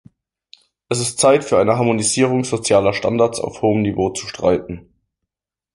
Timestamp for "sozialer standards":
2.43-3.39